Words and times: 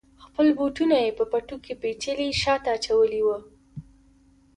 خپل 0.25 0.47
بوټونه 0.57 0.95
یې 1.03 1.11
په 1.17 1.23
پټو 1.31 1.57
کې 1.65 1.73
پیچلي 1.81 2.27
شاته 2.41 2.69
اچولي 2.77 3.21
وه. 3.25 3.37